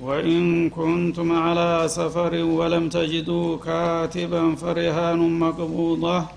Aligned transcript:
وإن 0.00 0.70
كنتم 0.70 1.32
على 1.32 1.88
سفر 1.88 2.34
ولم 2.34 2.88
تجدوا 2.88 3.56
كاتبا 3.56 4.54
فرهان 4.54 5.38
مقبوضة. 5.38 6.28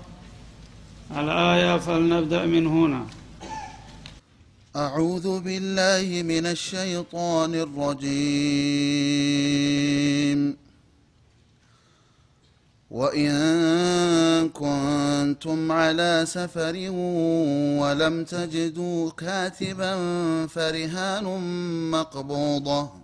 الآية 1.16 1.78
فلنبدأ 1.78 2.46
من 2.46 2.66
هنا. 2.66 3.06
أعوذ 4.76 5.40
بالله 5.40 6.22
من 6.22 6.46
الشيطان 6.46 7.54
الرجيم. 7.54 8.44
وإن 12.90 14.48
كنتم 14.48 15.72
على 15.72 16.22
سفر 16.26 16.90
ولم 17.80 18.24
تجدوا 18.24 19.10
كاتبا 19.10 19.96
فرهان 20.46 21.24
مقبوضة. 21.90 23.03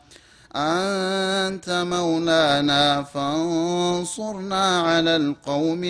انت 0.56 1.68
مولانا 1.94 2.84
فانصرنا 3.12 4.66
على 4.88 5.12
القوم 5.22 5.82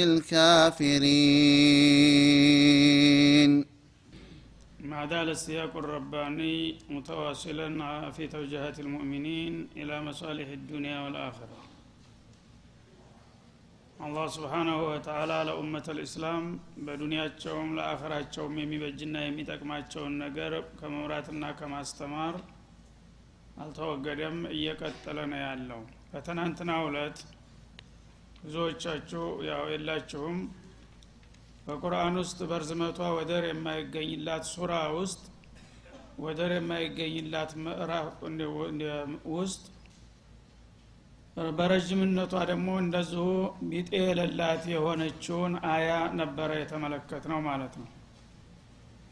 الكافرين 2.26 3.52
ما 4.90 5.02
زال 5.06 5.28
السياق 5.36 5.72
الرباني 5.76 6.56
متواصلا 6.94 7.68
في 8.16 8.24
توجيهات 8.34 8.76
المؤمنين 8.84 9.52
إلى 9.80 9.94
مصالح 10.08 10.48
الدنيا 10.58 10.98
والآخرة 11.04 11.58
አላህ 14.06 14.26
ስብሓናሁ 14.34 14.78
ወተላ 14.88 15.32
ለኡመት 15.48 15.86
ልእስላም 15.98 16.42
በዱንያቸውም 16.86 17.70
ለአኸራቸውም 17.76 18.54
የሚበጅና 18.62 19.14
የሚጠቅማቸውን 19.24 20.12
ነገር 20.24 20.52
ከመምራትና 20.80 21.44
ከማስተማር 21.60 22.34
አልተወገደም 23.61 24.37
እየቀጠለ 24.53 25.17
ነው 25.31 25.39
ያለው። 25.43 25.81
በትናንትና 26.11 26.71
እለት 26.85 27.19
ብዙዎቻችሁ 28.41 29.25
ያው 29.49 29.63
የላችሁም። 29.73 30.37
በቁርአን 31.65 32.15
ውስጥ 32.21 32.39
በርዝመቷ 32.49 32.99
ወደር 33.17 33.43
የማይገኝላት 33.49 34.45
ሱራ 34.53 34.73
ውስጥ 34.97 35.21
ወደር 36.23 36.51
የማይገኝላት 36.55 37.51
ምዕራፍ 37.63 38.07
ውስጥ 39.33 39.63
በረዥምነቷ 41.57 42.33
ደግሞ 42.49 42.69
እንደዚሁ 42.81 43.25
ቢጤ 43.69 43.89
የሌላት 44.01 44.63
የሆነችውን 44.71 45.53
አያ 45.69 45.89
ነበረ 46.19 46.51
የተመለከት 46.59 47.23
ነው 47.31 47.39
ማለት 47.47 47.73
ነው። 47.81 47.87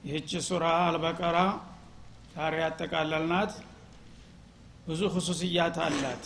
ይህች 0.04 0.32
ሱራ 0.48 0.66
አልበቀራ 0.84 1.38
ዛሬ 2.36 2.56
ያጠቃለልናት 2.64 3.54
ብዙ 4.90 5.02
ክሱስያት 5.14 5.78
አላት። 5.86 6.24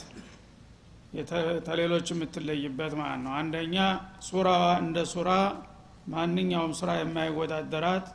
ተሌሎች 1.68 2.07
የምትለይበት 2.12 2.94
ማለት 3.00 3.21
ነው። 3.25 3.33
አንደኛ 3.39 3.75
ሱራዋ 4.27 4.63
እንደ 4.83 5.00
ሱራ 5.12 5.30
ማንኛውም 6.13 6.74
ስራ 6.80 6.92
የማይወዳደራት 7.00 8.07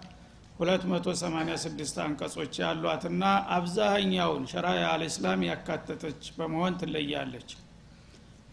286 0.60 2.00
አንቀጾች 2.04 2.54
ያሏትና 2.62 3.24
አብዛኛውን 3.56 4.44
ሸራያ 4.52 4.84
አልእስላም 4.94 5.44
ያካተተች 5.48 6.22
በመሆን 6.38 6.78
ትለያለች። 6.80 7.50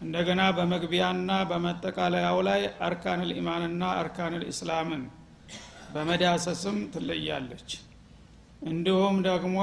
እንደገና 0.02 0.42
በመግቢያና 0.56 1.30
በመጠቃለያው 1.50 2.38
ላይ 2.48 2.62
አርካን 2.88 3.20
ልኢማንና 3.28 3.82
አርካን 4.00 4.34
ልእስላምን 4.42 5.02
በመዳሰስም 5.94 6.78
ትለያለች። 6.94 7.70
እንዲሁም 8.68 9.16
ደግሞ 9.28 9.58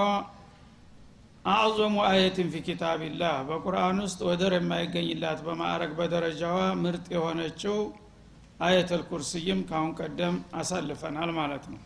አዕዞሙ 1.45 1.95
አየትን 2.07 2.47
ፊ 2.51 2.59
ኪታቢላህ። 2.65 3.33
በቁርአን 3.47 3.97
ውስጥ 4.03 4.19
ወደር 4.27 4.53
የማይገኝላት 4.55 5.39
በማዕረግ 5.47 5.91
በደረጃዋ 5.97 6.59
ምርጥ 6.83 7.05
የሆነችው 7.15 7.75
አየተል 8.59 9.01
ኩርስይም 9.09 9.59
ካሁን 9.69 9.91
ቀደም 9.99 10.35
አሳልፈናል 10.59 11.31
ማለት 11.39 11.65
ነው። 11.71 11.81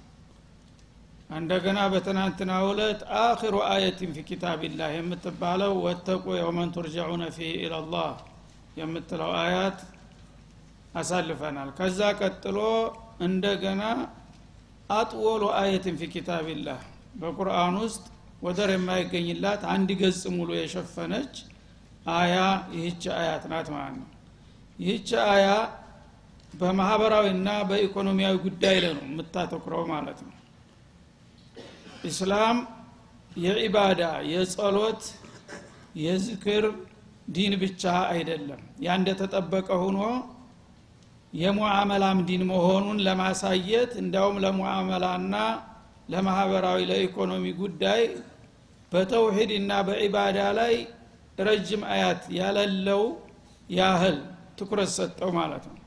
እንደገና 1.38 1.80
በትናንትና 1.94 2.52
ውለት 2.66 3.00
አኪሩ 3.22 3.56
አየትን 3.72 4.12
ፊ 4.16 4.24
ኪታቢላህ 4.30 4.92
የምትባለው 4.96 5.74
ወተቁ 5.86 6.26
የውመን 6.38 6.70
ቱርጃዑነ 6.76 7.24
ፊህ 7.38 7.50
ኢላላህ 7.64 8.12
የምትለው 8.80 9.32
አያት 9.42 9.80
አሳልፈናል። 10.96 11.72
ከዛ 11.80 12.02
ቀጥሎ 12.22 12.60
እንደገና 13.28 13.82
አጥወሉ 14.92 15.44
አየትን 15.62 15.98
ፊ 16.00 16.12
ኪታቢላህ 16.14 16.80
በቁርአን 17.16 17.76
ውስጥ 17.84 18.04
ወደር 18.42 18.70
የማይገኝላት 18.74 19.62
አንድ 19.74 19.90
ገጽ 20.02 20.22
ሙሉ 20.36 20.50
የሸፈነች 20.58 21.36
አያ 22.14 22.36
ይህች 22.76 23.04
አያት 23.16 23.46
ናት 23.52 23.68
ማለት 23.76 23.96
ነው። 24.02 24.10
ይህች 24.80 25.10
አያ 25.28 25.48
በማህበራዊና 26.54 27.50
በኢኮኖሚያዊ 27.70 28.36
ጉዳይ 28.46 28.78
ላይ 28.84 28.94
ነው 28.98 29.06
የምታተኩረው 29.10 29.84
ማለት 29.92 30.20
ነው። 30.26 30.34
ኢስላም 32.10 32.58
የዒባዳ 33.38 34.02
የጸሎት 34.32 35.04
የዝክር 36.02 36.66
ዲን 37.36 37.54
ብቻ 37.62 37.84
አይደለም። 38.12 38.62
ያ 38.86 38.96
እንደተጠበቀ 39.00 39.70
ሆኖ 39.84 40.00
የሙዓመላም 41.34 42.20
ዲን 42.28 42.44
መሆኑን 42.52 43.00
ለማሳየት 43.08 43.92
እንዲያውም 44.02 44.38
ለሙዓመላና 44.44 45.34
ለማህበራዊ 46.08 46.80
ለኢኮኖሚ 46.90 47.46
ጉዳይ 47.62 48.02
በተውሂድ 48.92 49.52
እና 49.58 49.72
በዒባዳ 49.88 50.40
ላይ 50.60 50.76
ረጅም 51.40 51.82
አያት 51.94 52.22
ያለለው 52.38 53.02
ያህል 53.70 54.18
ትኩረት 54.60 54.92
ሰጠው 54.98 55.32
ማለት 55.38 55.66
ነው። 55.72 55.78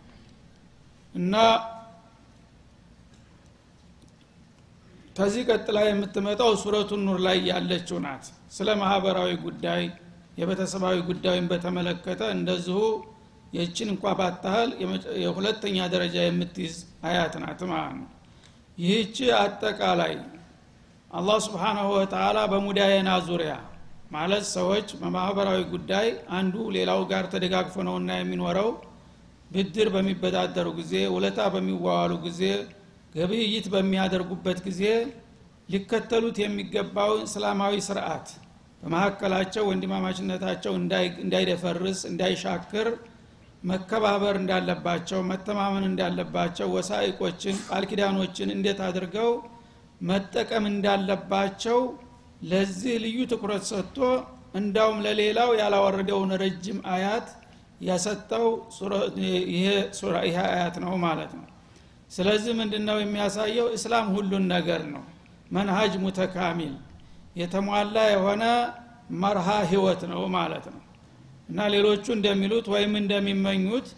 እና 1.14 1.34
ከዚህ 5.16 5.42
ቀጥላ 5.50 5.78
የምትመጣው 5.86 6.50
ሱረቱ 6.60 6.90
ኑር 7.06 7.18
ላይ 7.26 7.38
ያለችው 7.50 7.98
ናት። 8.04 8.26
ስለ 8.56 8.68
ማህበራዊ 8.82 9.30
ጉዳይ 9.46 9.82
የቤተሰባዊ 10.40 10.96
ጉዳይን 11.08 11.46
በተመለከተ 11.50 12.22
እንደዚሁ 12.36 12.78
የችን 13.52 13.88
እንኳ 13.94 14.12
ባታህል 14.18 14.70
የሁለተኛ 15.24 15.76
ደረጃ 15.94 16.16
የምትይዝ 16.24 16.76
አያት 17.08 17.34
ናት 17.42 17.60
ማለት 17.70 17.94
ነው 17.98 18.08
ይህች 18.80 19.16
አጠቃላይ 19.38 20.12
አላህ 21.10 21.38
ስብሓናሁ 21.46 21.86
ወተላ 21.94 22.38
በሙዳየና 22.50 23.10
ዙሪያ 23.28 23.52
ማለት 24.14 24.44
ሰዎች 24.56 24.88
በማህበራዊ 25.00 25.60
ጉዳይ 25.72 26.06
አንዱ 26.38 26.54
ሌላው 26.76 27.00
ጋር 27.10 27.24
ተደጋግፎ 27.32 27.76
ነውና 27.88 28.10
የሚኖረው 28.18 28.68
ብድር 29.50 29.88
በሚበዳደሩ 29.94 30.68
ጊዜ 30.78 30.94
ውለታ 31.14 31.40
በሚዋዋሉ 31.54 32.12
ጊዜ 32.26 32.42
ግብይት 33.14 33.66
በሚያደርጉበት 33.74 34.58
ጊዜ 34.68 34.82
ሊከተሉት 35.68 36.38
የሚገባው 36.42 37.12
እስላማዊ 37.26 37.74
ስርዓት 37.88 38.28
በመካከላቸው 38.82 39.64
ወንድማማችነታቸው 39.70 40.72
እንዳይደፈርስ 41.24 42.00
እንዳይሻክር 42.10 42.88
መከባበር 43.62 44.34
እንዳለባቸው 44.40 45.20
መተማመን 45.30 45.84
እንዳለባቸው 45.88 46.68
ወሳይቆችን 46.76 47.56
ቃል 47.66 47.84
ኪዳኖችን 47.90 48.52
እንዴት 48.54 48.78
አድርገው 48.86 49.30
መጠቀም 50.00 50.64
እንዳለባቸው 50.70 51.78
ለዚህ 52.50 52.94
ልዩ 53.04 53.18
ትኩረት 53.32 53.64
ሰጥቶ 53.70 53.98
እንዳውም 54.54 54.98
ለሌላው 55.06 55.50
ያላወረደውን 55.60 56.30
ረጅም 56.42 56.78
አያት 56.94 57.26
ያሰጠው 57.88 58.46
ይሄ 60.24 60.36
አያት 60.46 60.76
ነው 60.84 60.92
ማለት 61.04 61.32
ነው። 61.38 61.46
ስለዚህ 62.10 62.52
ምንድን 62.60 62.84
ነው 62.88 62.96
የሚያሳየው? 63.00 63.66
እስላም 63.76 64.06
ሁሉን 64.16 64.44
ነገር 64.54 64.82
ነው። 64.94 65.02
መንሃጅ 65.52 65.92
ሙተካሚል 66.02 66.74
የተሟላ 67.36 67.96
የሆነ 68.14 68.44
መርሃ 69.22 69.48
ህይወት 69.70 70.02
ነው 70.12 70.22
ማለት 70.36 70.66
ነው 70.74 70.80
እና 71.50 71.60
ሌሎቹ 71.74 72.04
እንደሚሉት 72.16 72.66
ወይም 72.74 72.92
እንደሚመኙት 73.00 73.88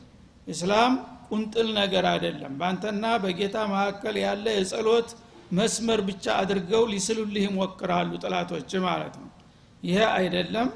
እስላም 0.47 0.93
ቁንጥል 1.29 1.69
ነገር 1.79 2.05
አይደለም። 2.13 2.53
በአንተና 2.61 3.05
በጌታ 3.23 3.57
መካከል 3.73 4.17
ያለ 4.23 4.47
የጸሎት 4.57 5.11
መስመር 5.59 6.01
ብቻ 6.09 6.25
አድርገው 6.41 6.83
ሊስሉልህ 6.93 7.45
ይሞክራሉ 7.47 8.11
ጥላቶች 8.23 8.71
ማለት 8.87 9.15
ነው። 9.23 9.29
ይሄ 9.83 9.99
አይደለም። 10.17 10.69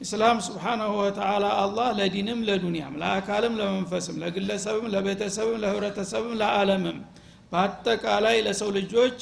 እስላም 0.00 0.38
ስብሓናሁ 0.46 0.90
ወተላ 0.98 1.44
አላህ 1.60 1.88
ለዲንም 1.98 2.40
ለዱንያም 2.48 2.94
ለአካልም 3.02 3.54
ለመንፈስም 3.60 4.16
ለግለሰብም 4.22 4.86
ለቤተሰብም 4.94 5.56
ለህብረተሰብም 5.62 6.34
ለዓለምም 6.40 6.98
በአጠቃላይ 7.52 8.36
ለሰው 8.46 8.70
ልጆች 8.78 9.16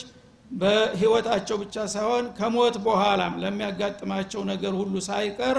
በህይወታቸው 0.55 1.56
ብቻ 1.62 1.77
ሳይሆን 1.93 2.25
ከሞት 2.39 2.77
በኋላም 2.85 3.35
ለሚያጋጥማቸው 3.43 4.43
ነገር 4.53 4.73
ሁሉ 4.81 4.95
ሳይቀር 5.09 5.59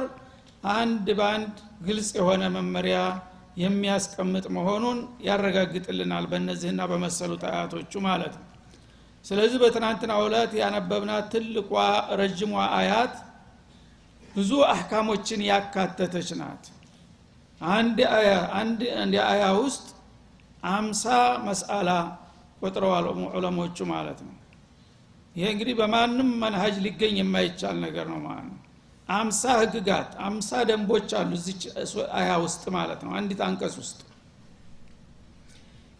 አንድ 0.74 1.08
በአንድ 1.18 1.56
ግልጽ 1.88 2.10
የሆነ 2.18 2.44
መመሪያ 2.56 2.98
የሚያስቀምጥ 3.64 4.46
መሆኑን 4.56 4.98
ያረጋግጥልናል 5.28 6.26
በእነዚህና 6.32 6.82
በመሰሉት 6.92 7.44
አያቶቹ 7.50 8.02
ማለት 8.08 8.34
ነው። 8.40 8.48
ስለዚህ 9.26 9.58
በትናንትና 9.64 10.14
ዕለት 10.24 10.52
ያነበብናት 10.62 11.28
ትልቋ 11.34 11.72
ረጅሟ 12.20 12.50
አያት 12.78 13.14
ብዙ 14.36 14.52
አህካሞችን 14.72 15.42
ያካተተች 15.50 16.30
ናት። 16.40 16.64
አንድ 17.62 17.98
አያ 18.16 18.32
አንድ 18.60 18.82
አያ 19.28 19.44
ውስጥ 19.62 19.86
አምሳ 20.72 21.06
መስአላ 21.48 21.90
ቆጥረዋል 22.62 23.06
ዑለሞቹ 23.32 23.78
ማለት 23.94 24.20
ነው። 24.28 24.36
ይሄ 25.36 25.46
እንግዲህ 25.54 25.76
በማንም 25.80 26.30
መንሀጅ 26.44 26.76
ሊገኝ 26.86 27.16
የማይቻል 27.22 27.78
ነገር 27.86 28.06
ነው 28.14 28.20
ማለት 28.28 28.48
ነው 28.50 28.60
አምሳ 29.10 29.42
ህግጋት 29.60 30.12
አምሳ 30.28 30.50
ደንቦች 30.70 31.10
አሉ 31.20 31.32
እዚች 31.40 31.64
አያ 32.20 32.30
ውስጥ 32.46 32.64
ማለት 32.76 33.02
ነው 33.06 33.12
አንዲት 33.18 33.42
አንቀጽ 33.48 33.76
ውስጥ። 33.82 34.00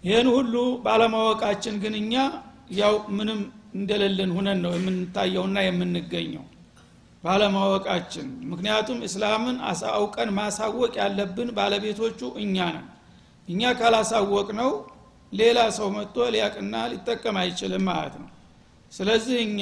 ይህን 0.04 0.28
ሁሉ 0.36 0.54
ባለማወቃችን 0.86 1.76
ግን 1.84 1.94
እኛ 2.02 2.14
ያው 2.80 2.96
ምንም 3.18 3.40
እንደሌለን 3.76 4.32
ሁነን 4.38 4.60
ነው 4.66 4.74
የምንታየውና 4.78 5.58
የምንገኘው 5.66 6.44
ባለማወቃችን። 7.24 8.28
ምክንያቱም 8.52 9.00
እስላምን 9.08 9.58
አውቀን 9.94 10.30
ማሳወቅ 10.40 10.94
ያለብን 11.02 11.50
ባለቤቶቹ 11.58 12.20
እኛ 12.44 12.58
ነን። 12.76 12.86
እኛ 13.48 13.72
ካላሳወቅ 13.80 14.48
ነው 14.60 14.72
ሌላ 15.32 15.60
ሰው 15.78 15.88
መጥቶ 15.96 16.28
ሊያቅና 16.34 16.76
ሊጠቀም 16.92 17.38
አይችልም 17.42 17.84
ማለት 17.90 18.16
ነው። 18.22 18.30
ስለዚህ 18.92 19.38
እኛ 19.48 19.62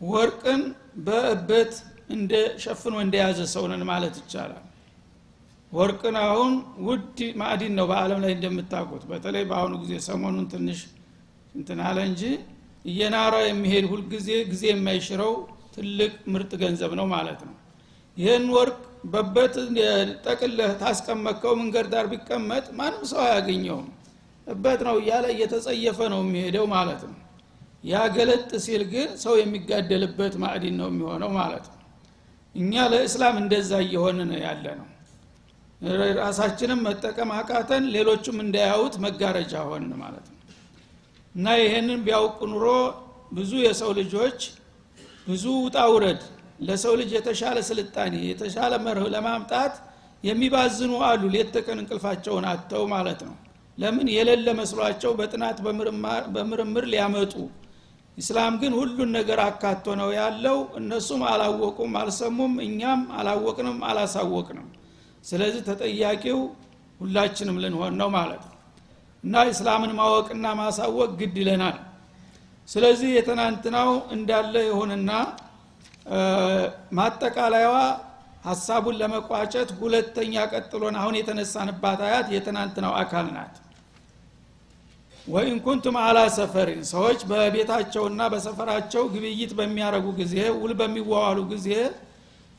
ወርቅን 0.00 0.62
በእበት 1.06 1.72
እንደ 2.08 2.32
ሸፍኖ 2.62 2.94
እንደያዘ 3.04 3.40
ሰውነን 3.52 3.82
ማለት 3.90 4.14
ይቻላል። 4.20 4.64
ወርቅን 5.72 6.16
አሁን 6.24 6.52
ውድ 6.86 7.18
ማዕዲን 7.40 7.72
ነው 7.78 7.86
በአለም 7.90 8.20
ላይ 8.24 8.32
እንደምታውቁት። 8.36 9.04
በተለይ 9.10 9.44
በአሁኑ 9.50 9.74
ጊዜ 9.82 9.94
ሰሞኑን 10.06 10.46
ትንሽ 10.52 10.80
እንትን 11.54 11.80
አለ 11.86 11.98
እንጂ 12.08 12.22
እየናራ 12.84 13.34
የሚሄድ 13.44 13.84
ሁልጊዜ 13.92 14.28
ጊዜ 14.50 14.64
የማይሽረው 14.72 15.32
ትልቅ 15.74 16.12
ምርጥ 16.32 16.52
ገንዘብ 16.62 16.92
ነው 17.00 17.06
ማለት 17.14 17.40
ነው። 17.48 17.54
ይህን 18.16 18.44
ወርቅ 18.56 18.78
በበት 19.12 19.54
ጠቅለህ 20.26 20.70
ታስቀመጥከው 20.82 21.52
መንገድ 21.60 21.86
ዳር 21.92 22.06
ቢቀመጥ 22.12 22.64
ማንም 22.78 23.04
ሰው 23.10 23.20
አያገኘውም። 23.26 23.88
እበት 24.46 24.80
ነው 24.86 24.96
እያለ 25.00 25.24
እየተጸየፈ 25.34 25.98
ነው 26.12 26.20
የሚሄደው 26.24 26.66
ማለት 26.74 27.02
ነው። 27.08 27.16
ያ 27.84 28.02
ገለጥ 28.14 28.50
ሲል 28.64 28.82
ግን 28.92 29.08
ሰው 29.22 29.34
የሚጋደልበት 29.40 30.34
ማዕዲን 30.42 30.76
ነው 30.80 30.88
የሚሆነው 30.90 31.30
ማለት 31.38 31.64
ነው 31.70 31.80
እኛ 32.54 32.82
ለእስላም 32.92 33.36
እንደዛ 33.42 33.70
እየሆን 33.84 34.18
ነው 34.22 34.38
ያለ 34.44 34.66
ነው። 34.80 34.88
ራሳችንም 36.18 36.80
መጠቀም 36.86 37.30
አቃተን 37.38 37.84
ሌሎቹም 37.94 38.36
እንዳያዩት 38.44 38.94
መጋረጃ 39.04 39.54
ሆን 39.68 39.86
ማለት 40.02 40.26
ነው። 40.28 40.38
እና 41.34 41.46
ይሄንን 41.60 42.00
ቢያውቅ 42.06 42.38
ኑሮ 42.52 42.66
ብዙ 43.32 43.52
የሰው 43.64 43.90
ልጆች 44.00 44.40
ብዙ 45.26 45.44
ውጣ 45.64 45.78
ውረድ 45.92 46.22
ለሰው 46.60 46.94
ልጅ 47.00 47.10
የተሻለ 47.16 47.58
ስልጣኔ 47.68 48.14
የተሻለ 48.28 48.72
መርህ 48.84 49.06
ለማምጣት 49.14 49.74
የሚባዝኑ 50.24 50.92
አሉ። 51.08 51.22
ሌት 51.34 51.48
ተቀን 51.56 51.78
እንቅልፋቸውን 51.82 52.44
አጥተው 52.50 52.84
ማለት 52.94 53.20
ነው። 53.28 53.34
ለምን? 53.78 54.08
የሌለ 54.16 54.48
መስሏቸው 54.58 55.12
በጥናት 55.18 55.58
በምርምር 56.36 56.84
ሊያመጡ 56.92 57.32
ኢስላም 58.18 58.54
ግን 58.60 58.72
ሁሉን 58.78 59.10
ነገር 59.16 59.38
አካቶ 59.46 59.94
ነው 60.00 60.10
ያለው። 60.16 60.58
እነሱም 60.78 61.22
አላወቁም 61.30 61.92
አልሰሙም 62.00 62.52
እኛም 62.66 63.00
አላወቅንም 63.18 63.78
አላሳወቅንም። 63.88 64.68
ስለዚህ 65.24 65.62
ተጠያቂው 65.68 66.40
ሁላችንም 67.00 67.56
ልንሆን 67.62 67.94
ነው 68.00 68.08
ማለት 68.16 68.42
ነው። 68.44 68.54
እና 69.24 69.42
እስላምን 69.50 69.92
ማወቅና 69.98 70.46
ማሳወቅ 70.60 71.10
ግድ 71.20 71.36
ይለናል። 71.42 71.76
ስለዚህ 72.68 73.08
የትናንትናው 73.16 73.90
እንዳለ 74.14 74.54
ይሁንና 74.68 75.10
ማጠቃለያዋ 76.98 77.76
ሀሳቡን 78.46 78.96
ለመቋጨት 79.00 79.68
ሁለተኛ 79.78 80.34
ቀጥሎን 80.52 80.96
አሁን 81.00 81.14
የተነሳንባት 81.18 82.00
አያት 82.06 82.26
የትናንትናው 82.34 82.92
አካል 83.02 83.26
ናት 83.36 83.54
ወኢን 85.26 85.58
ኩንቱም 85.66 85.96
አላ 86.00 86.18
ሰፈሪን 86.34 86.80
ሰዎች 86.90 87.20
በቤታቸውና 87.28 88.22
በሰፈራቸው 88.32 89.04
ግብይት 89.14 89.52
በሚያረጉ 89.58 90.06
ጊዜ 90.18 90.34
ውል 90.58 90.72
በሚዋዋሉ 90.80 91.38
ጊዜ 91.52 91.68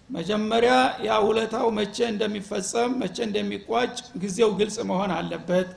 መጀመሪያ 0.09 0.73
ያ 1.05 1.17
ውለታው 1.27 1.67
መቼ 1.77 1.97
እንደሚፈጸም 2.11 2.91
መቼ 3.01 3.17
እንደሚቋጭ 3.27 3.93
ጊዜው 4.23 4.49
ግልጽ 4.59 4.77
መሆን 4.89 5.11
አለበት። 5.17 5.69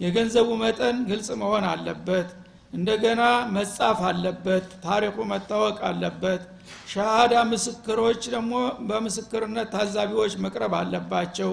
የገንዘቡ 0.00 0.50
መጠን 0.62 0.96
ግልጽ 1.10 1.28
መሆን 1.42 1.64
አለበት። 1.70 2.28
እንደገና 2.72 3.22
መጻፍ 3.56 3.98
አለበት 4.10 4.68
ታሪኩ 4.84 5.16
መታወቅ 5.32 5.78
አለበት። 5.88 6.42
ሻሃዳ 6.92 7.34
ምስክሮች 7.50 8.22
ደግሞ 8.34 8.52
በምስክርነት 8.88 9.68
ታዛቢዎች 9.74 10.34
መቅረብ 10.44 10.74
አለባቸው 10.80 11.50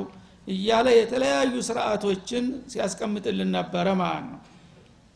እያለ 0.48 0.88
የተለያዩ 0.98 1.56
ስርዓቶችን 1.68 2.46
ሲያስቀምጥልን 2.72 3.52
ነበረ 3.58 3.88
ማለት 4.02 4.26
ነው 4.30 4.40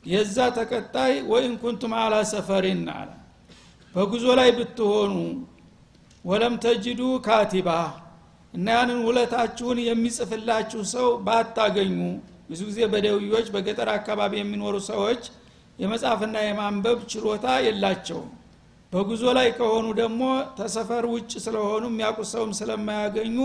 የዛ 0.04 0.38
ተከታይ 0.56 1.14
ወኢን 1.32 1.54
ኩንቱም 1.62 1.94
አላ 2.00 2.16
ሰፈሪን 2.32 2.82
አለ። 2.94 3.10
በጉዞ 3.96 4.26
ላይ 4.40 4.50
ብትሆኑ 4.58 5.14
ወለም 6.26 6.54
ተጅዱ 6.64 7.02
ካቲባ 7.26 7.70
እና 8.54 8.68
ያንን 8.76 9.00
ውለታችሁን 9.08 9.80
የሚጽፍላችሁ 9.86 10.82
ሰው 10.94 11.08
ባታገኙ። 11.26 11.98
ብዙ 12.50 12.62
ጊዜ 12.70 12.80
በደውዮች 12.94 13.48
በገጠር 13.54 13.90
አካባቢ 13.96 14.34
የሚኖሩ 14.40 14.76
ሰዎች 14.90 15.22
የመጻፍና 15.80 16.36
የማንበብ 16.44 17.00
ችሎታ 17.12 17.46
የላቸውም። 17.66 18.30
በጉዞ 18.94 19.24
ላይ 19.38 19.48
ከሆኑ 19.58 19.86
ደግሞ 20.02 20.24
ተሰፈር 20.58 21.06
ውጭ 21.14 21.32
ስለሆኑ 21.46 21.84
የሚያውቁት 21.92 22.28
ሰውም 22.34 22.52
ስለማያገኙ 22.60 23.38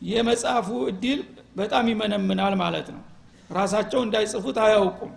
የመጻፉ 0.00 0.68
እድል 0.90 1.20
በጣም 1.56 1.84
ይመነምናል 1.92 2.54
ማለት 2.62 2.88
ነው። 2.94 3.02
ራሳቸው 3.50 4.00
እንዳይጽፉት 4.06 4.56
አያውቁም 4.64 5.12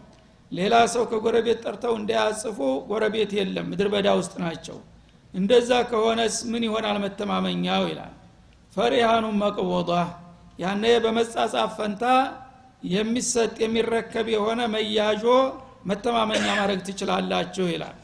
ሌላ 0.52 0.76
ሰው 0.92 1.04
ከጎረቤት 1.12 1.60
ጠርተው 1.66 1.94
እንዳያጽፉ 2.00 2.58
ጎረቤት 2.90 3.32
የለም 3.38 3.66
ምድር 3.72 3.88
በዳ 3.94 4.08
ውስጥ 4.20 4.34
ናቸው። 4.44 4.78
እንደዛ 5.34 5.72
ከሆነስ 5.90 6.36
ምን 6.52 6.64
ይሆናል 6.68 6.98
መተማመኛው? 7.04 7.84
ይላል። 7.92 8.14
ፈሪሃኑ 8.76 9.26
መቅቦዷ 9.42 9.90
ያነ 10.60 10.84
በመጻጻፍ 11.04 11.72
ፈንታ 11.78 12.04
የሚሰጥ 12.92 13.56
የሚረከብ 13.64 14.28
የሆነ 14.36 14.62
መያዦ 14.74 15.24
መተማመኛ 15.90 16.46
ማድረግ 16.54 16.80
ትችላላችሁ 16.88 17.66
ይላል። 17.74 17.98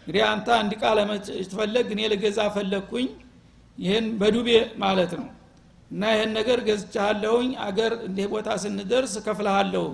እንግዲህ 0.00 0.22
አንተ 0.30 0.48
አንድ 0.58 0.72
ቃ 0.80 0.92
ለመትፈለግ 0.98 1.86
እኔ 1.94 2.02
ልገዛ 2.12 2.40
ፈለግኩኝ 2.54 3.06
ይህን 3.78 4.06
በዱቤ 4.20 4.48
ማለት 4.82 5.12
ነው። 5.20 5.26
እና 5.90 6.02
ይህን 6.12 6.30
ነገር 6.38 6.58
ገዝቻለሁኝ 6.68 7.50
አገር 7.64 7.92
እንዲህ 8.06 8.26
ቦታ 8.32 8.48
ስንደርስ 8.62 9.14
ከፍልሃለሁ 9.26 9.84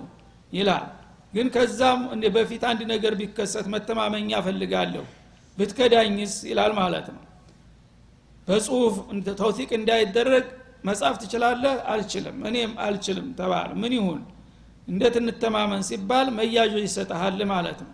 ይላል 0.52 0.84
ግን 1.32 1.46
ከዛም 1.54 2.00
በፊት 2.34 2.62
አንድ 2.70 2.80
ነገር 2.92 3.12
ቢከሰት 3.20 3.66
መተማመኛ 3.74 4.30
ፈልጋለሁ 4.46 5.04
ብትከዳኝስ? 5.58 6.34
ይላል 6.50 6.72
ማለት 6.80 7.06
ነው። 7.14 7.22
በጽሁፍ 8.48 8.94
ተውቲቅ 9.40 9.70
እንዳይደረግ 9.78 10.44
መጻፍ 10.84 11.16
ትችላለህ? 11.22 11.74
አልችልም። 11.92 12.36
እኔም 12.48 12.72
አልችልም 12.84 13.26
ተባለ። 13.38 13.70
ምን 13.82 13.92
ይሁን? 13.98 14.20
እንዴት 14.88 15.16
እንተማመን 15.20 15.82
ሲባል 15.88 16.28
መያዦ 16.38 16.72
ይሰጠሃል 16.84 17.40
ማለት 17.52 17.80
ነው። 17.84 17.92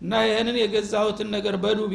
እና 0.00 0.12
ይህንን 0.26 0.56
የገዛሁትን 0.62 1.28
ነገር 1.36 1.54
በዱቤ 1.62 1.94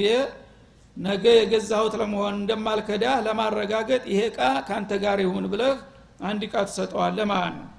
ነገ 0.98 1.26
የገዛሁት 1.38 1.94
ለመሆን 2.00 2.34
እንደማልከዳ 2.40 3.06
ለማረጋገጥ 3.26 4.04
ይሄ 4.12 4.20
እቃ 4.32 4.40
ካንተ 4.68 4.92
ጋር 5.04 5.20
ይሁን 5.24 5.46
ብለህ 5.54 5.76
አንድ 6.24 6.42
እቃ 6.48 6.56
ትሰጠዋለህ 6.68 7.26
ማለት 7.32 7.56
ነው 7.58 7.70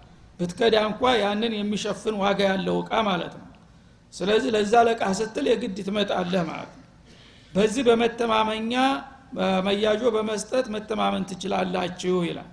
ብትከዳ 0.41 0.77
እንኳ 0.89 1.03
ያንን 1.23 1.53
የሚሸፍን 1.59 2.17
ዋጋ 2.23 2.41
ያለው 2.51 2.77
እቃ 2.83 2.93
ማለት 3.09 3.35
ነው። 3.41 3.49
ስለዚህ 4.15 4.51
ለዛ 4.57 4.75
ለቃ 4.89 5.03
ስትል 5.19 5.47
የግድ 5.51 5.77
ትመጣለህ 5.87 6.43
ማለት 6.51 6.73
ነው። 6.75 6.83
በዚህ 7.53 7.83
በመተማመኛ 7.89 8.75
መያዦ 9.67 10.03
በመስጠት 10.17 10.67
መተማመን 10.75 11.25
ትችላላችሁ 11.31 12.17
ይላል። 12.29 12.51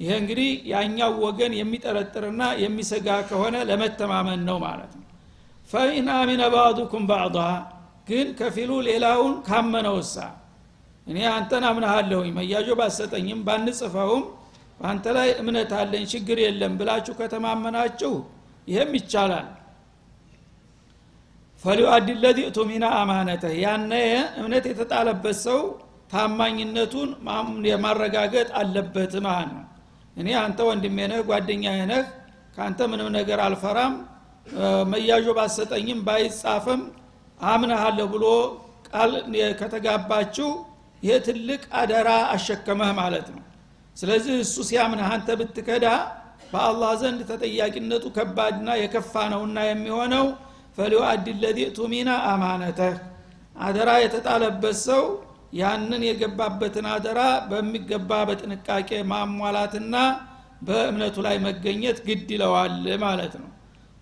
ይሄ 0.00 0.10
እንግዲህ 0.20 0.48
ያኛው 0.70 1.12
ወገን 1.24 1.52
የሚጠረጥርና 1.58 2.42
የሚሰጋ 2.62 3.08
ከሆነ 3.28 3.56
ለመተማመን 3.68 4.40
ነው 4.48 4.56
ማለት 4.64 4.92
ነው። 4.94 5.04
ፈኢን 5.70 6.08
አሚነ 6.16 6.42
ባዕዱኩም 6.54 7.04
ባዕض 7.10 7.36
ግን 8.08 8.26
ከፊሉ 8.38 8.70
ሌላውን 8.88 9.34
ካመነውሳ። 9.46 10.16
እኔ 11.06 11.18
አንተን 11.32 11.64
አምናሃለሁኝ 11.68 12.30
መያዦ 12.36 12.68
ባሰጠኝም 12.80 13.40
ባንጽፈውም 13.46 14.24
በአንተ 14.80 15.06
ላይ 15.16 15.28
እምነት 15.40 15.72
አለኝ 15.78 16.04
ችግር 16.12 16.38
የለም 16.44 16.72
ብላችሁ 16.78 17.14
ከተማመናችሁ 17.20 18.12
ይህም 18.68 18.90
ይቻላል። 18.98 19.46
ፈሊዩአዲ 21.64 22.08
ለዚ 22.22 22.38
እቱሚና 22.48 22.86
አማነተ 22.98 23.44
ያነ 23.62 23.92
እምነት 24.40 24.64
የተጣለበት 24.70 25.38
ሰው 25.44 25.60
ታማኝነቱን 26.12 27.10
ማረጋገጥ 27.84 28.48
አለበት 28.60 29.14
ማለት 29.26 29.52
ነው። 29.54 29.64
እኔ 30.16 30.28
አንተ 30.42 30.58
ወንድሜ 30.68 30.98
ነህ 31.12 31.20
ጓደኛ 31.30 31.64
ነህ 31.84 32.02
ከአንተ 32.56 32.80
ምንም 32.90 33.08
ነገር 33.16 33.38
አልፈራም 33.46 33.94
መያዦ 34.92 35.26
ባሰጠኝም 35.38 36.00
ባይጻፍም 36.06 36.82
አምነሃለሁ 37.46 38.06
ብሎ 38.14 38.26
ቃል 38.88 39.12
ከተጋባችሁ 39.60 40.50
ይሄ 41.02 41.16
ትልቅ 41.26 41.62
አደራ 41.80 42.10
አሸከመህ 42.34 42.90
ማለት 43.00 43.26
ነው 43.34 43.42
ስለዚህ 43.96 44.34
እሱ 44.44 44.56
ሲያምንህ 44.68 45.08
አንተ 45.14 45.28
ብትከዳ 45.40 45.86
በአላህ 46.52 46.90
ዘንድ 47.00 47.20
ተጠያቂነቱ 47.28 48.04
ከባድና 48.16 48.68
የከፋ 48.80 49.14
ነውና 49.32 49.58
የሚሆነው 49.68 50.26
ፈሊዩአዲ 50.78 51.26
ለዚ 51.42 51.58
ቱሚና 51.76 52.10
አማነተህ። 52.30 52.94
አደራ 53.58 53.90
የተጣለበት 54.02 54.76
ሰው 54.86 55.02
ያንን 55.54 56.02
የገባበትን 56.06 56.86
አደራ 56.92 57.20
በሚገባ 57.50 58.10
በጥንቃቄ 58.28 58.90
ማሟላትና 59.10 59.96
በእምነቱ 60.66 61.16
ላይ 61.26 61.36
መገኘት 61.46 61.98
ግድ 62.06 62.28
ይለዋል 62.34 62.74
ማለት 63.04 63.34
ነው። 63.40 63.50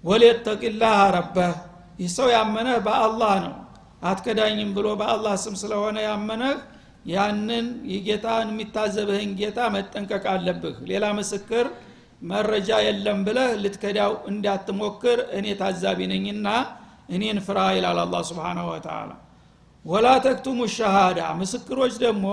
ወሊየተቂላህ 0.05 0.97
ረበህ። 1.17 1.53
ይህ 1.99 2.11
ሰው 2.17 2.29
ያመነህ 2.35 2.79
በአላህ 2.87 3.35
ነው። 3.45 3.55
አትከዳኝም 4.03 4.71
ብሎ 4.77 4.87
በአላህ 5.01 5.35
ስም 5.43 5.55
ስለሆነ 5.61 5.97
ያመነህ 6.07 6.57
ያንን 7.05 7.67
የጌታን 7.93 8.49
የሚታዘብህን 8.53 9.31
ጌታ 9.39 9.59
መጠንቀቅ 9.75 10.25
አለብህ። 10.33 10.77
ሌላ 10.91 11.05
ምስክር 11.19 11.67
መረጃ 12.23 12.71
የለም 12.87 13.21
ብለህ 13.27 13.51
ልትከዳው 13.63 14.13
እንዳትሞክር 14.33 15.21
እኔ 15.39 15.47
ታዛቢ 15.61 16.01
ነኝና 16.13 16.47
እኔን 17.15 17.39
ፍራ 17.47 17.59
ይላል 17.77 17.99
አላ 18.03 18.17
ስብንሁ 18.29 18.67
ወተላ 18.73 19.11
ወላ 19.85 20.09
ተክቱሙ 20.27 20.61
ሸሃዳ። 20.77 21.21
ምስክሮች 21.41 21.95
ደግሞ 22.05 22.27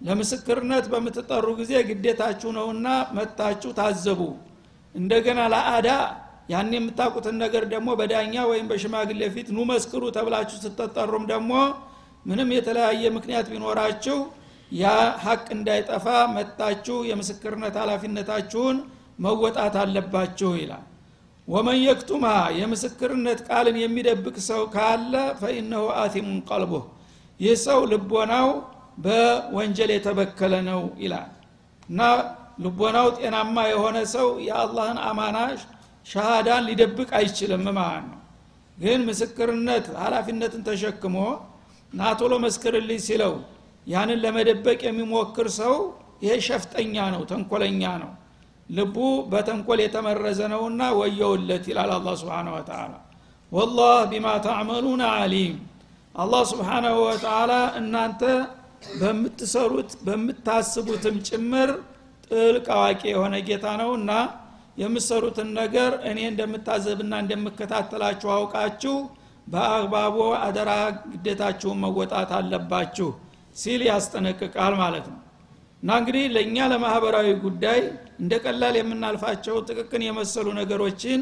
ለምስክርነት 0.00 0.86
በምትጠሩ 0.92 1.46
ጊዜ 1.60 1.72
ግዴታችሁ 1.88 2.50
ነውና 2.56 2.86
መታችሁ 3.16 3.70
ታዘቡ። 3.78 4.20
እንደገና 4.94 5.40
ለአዳ 5.52 5.88
ያን 6.52 6.72
የምታውቁትን 6.76 7.36
ነገር 7.42 7.64
ደግሞ 7.72 7.88
በዳኛ 8.00 8.34
ወይም 8.50 8.66
በሽማግሌ 8.70 9.22
ፊት 9.34 9.48
ኑ 9.56 9.64
መስክሩ 9.70 10.02
ተብላችሁ 10.16 10.58
ስትጠሩም 10.64 11.24
ደግሞ 11.32 11.52
ምንም 12.26 12.48
የተለያየ 12.54 13.04
ምክንያት 13.16 13.46
ቢኖራችሁ 13.52 14.18
ያ 14.72 14.84
ሀቅ 15.24 15.44
እንዳይጠፋ 15.56 16.06
መጣችሁ 16.36 16.96
የምስክርነት 17.10 17.74
ኃላፊነታችሁን 17.82 18.76
መወጣት 19.24 19.74
አለባችሁ 19.82 20.50
ይላል። 20.60 20.84
ወመን 21.48 21.78
የክቱማ 21.80 22.26
የምስክርነት 22.60 23.40
ቃልን 23.48 23.76
የሚደብቅ 23.82 24.36
ሰው 24.48 24.62
ካለ 24.74 25.12
ፈኢነሁ 25.40 25.84
አቲሙን 26.00 26.40
ቀልቡህ 26.48 26.84
ይህ 27.40 27.54
ሰው 27.66 27.80
ልቦናው 27.92 28.48
በወንጀል 29.04 29.90
የተበከለ 29.94 30.54
ነው 30.68 30.82
ይላል። 31.02 31.30
እና 31.88 32.00
ልቦናው 32.64 33.08
ጤናማ 33.18 33.56
የሆነ 33.70 33.96
ሰው 34.14 34.28
የአላህን 34.46 34.98
አማና 35.08 35.38
ሻሃዳን 36.06 36.64
ሊደብቅ 36.68 37.10
አይችልም 37.18 37.64
ማለት 37.78 38.04
ነው። 38.10 38.20
ግን 38.78 39.00
ምስክርነት 39.08 39.86
ኃላፊነትን 40.02 40.62
ተሸክሞ 40.68 41.16
ናቶሎ 41.92 42.32
መስክርልኝ 42.44 43.00
ሲለው 43.06 43.34
ያንን 43.86 44.18
ለመደበቅ 44.24 44.80
የሚሞክር 44.86 45.48
ሰው 45.58 45.74
ይሄ 46.22 46.34
ሸፍጠኛ 46.46 46.94
ነው 47.14 47.22
ተንኮለኛ 47.30 47.82
ነው። 48.02 48.12
ልቡ 48.68 48.96
በተንኮል 49.32 49.80
የተመረዘ 49.82 50.40
ነውና 50.52 50.82
ወየውለት 50.98 51.64
ይላል 51.70 51.90
አላ 51.96 52.14
ስብን 52.20 52.48
ወተላ 52.54 52.92
ወላህ 53.52 53.96
ቢማ 54.12 54.28
ተዕመሉን 54.46 55.02
አሊም 55.10 55.54
አላህ 56.14 56.42
ስብሓናሁ 56.52 56.96
ወተላ 57.04 57.52
እናንተ 57.80 58.22
በምትሰሩት 59.00 59.90
በምታስቡትም 60.06 61.16
ጭምር 61.28 61.70
ጥልቅ 62.26 62.66
አዋቂ 62.76 63.02
የሆነ 63.12 63.34
ጌታ 63.48 63.66
ነው 63.80 63.90
እና 63.98 64.10
የምሰሩትን 64.82 65.48
ነገር 65.58 65.92
እኔ 66.10 66.18
እንደምታዘብና 66.30 67.12
እንደምከታተላችሁ 67.22 68.28
አውቃችሁ 68.34 68.96
በአግባቡ 69.46 70.16
አደራ 70.40 70.70
ግዴታችሁን 71.10 71.78
መወጣት 71.82 72.30
አለባችሁ 72.38 73.08
ሲል 73.56 73.82
ያስጠነቅቃል 73.88 74.74
ማለት 74.80 75.06
ነው። 75.12 75.20
እና 75.82 75.98
እንግዲህ 76.00 76.24
ለእኛ 76.34 76.56
ለማህበራዊ 76.72 77.28
ጉዳይ 77.44 77.80
እንደ 78.20 78.32
ቀላል 78.44 78.74
የምናልፋቸው 78.78 79.56
ጥቅቅን 79.68 80.02
የመሰሉ 80.06 80.46
ነገሮችን 80.60 81.20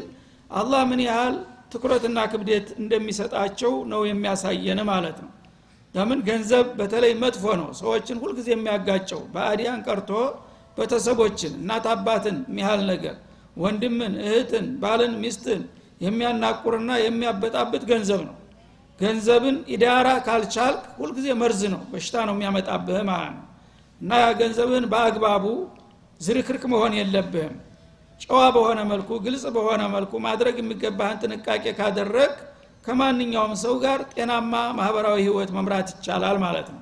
አላህ 0.51 0.81
ምን 0.89 1.01
ያህል 1.07 1.35
ትኩረትና 1.73 2.19
ክብደት 2.31 2.67
እንደሚሰጣቸው 2.81 3.73
ነው 3.91 4.01
የሚያሳየን 4.09 4.79
ማለት 4.89 5.17
ነው። 5.23 5.31
ለምን? 5.95 6.19
ገንዘብ 6.27 6.65
በተለይ 6.79 7.13
መጥፎ 7.21 7.43
ነው። 7.61 7.69
ሰዎችን 7.79 8.17
ሁልጊዜ 8.23 8.47
የሚያጋጨው 8.53 9.21
በአዲያን 9.33 9.79
ቀርቶ 9.87 10.09
ቤተሰቦችን 10.77 11.53
እናት 11.59 11.85
አባትን 11.93 12.37
የሚያህል 12.49 12.81
ነገር 12.91 13.15
ወንድምን 13.57 14.13
እህትን 14.23 14.65
ባልን 14.81 15.13
ሚስትን 15.21 15.61
የሚያናቁርና 16.01 16.91
የሚያበጣብጥ 17.03 17.83
ገንዘብ 17.91 18.21
ነው። 18.27 18.35
ገንዘብን 18.99 19.55
ኢዳራ 19.73 20.07
ካልቻልክ 20.25 20.83
ሁልጊዜ 20.99 21.27
መርዝ 21.39 21.61
ነው 21.73 21.81
በሽታ 21.91 22.15
ነው 22.27 22.33
የሚያመጣብህ 22.35 22.99
ማለት 23.09 23.33
ነው። 23.35 23.43
እና 24.01 24.11
ያ 24.21 24.27
ገንዘብህን 24.41 24.85
በአግባቡ 24.91 25.45
ዝርክርክ 26.21 26.63
መሆን 26.73 26.93
የለብህም። 26.99 27.55
ጨዋ 28.21 28.41
በሆነ 28.55 28.79
መልኩ 28.91 29.09
ግልጽ 29.25 29.43
በሆነ 29.55 29.81
መልኩ 29.95 30.11
ማድረግ 30.25 30.55
የሚገባህን 30.61 31.17
ጥንቃቄ 31.23 31.65
ካደረግ 31.79 32.33
ከማንኛውም 32.85 33.53
ሰው 33.63 33.73
ጋር 33.83 33.99
ጤናማ 34.11 34.53
ማህበራዊ 34.77 35.17
ህይወት 35.25 35.49
መምራት 35.55 35.87
ይቻላል 35.93 36.37
ማለት 36.43 36.67
ነው። 36.73 36.81